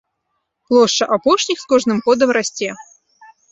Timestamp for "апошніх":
1.17-1.57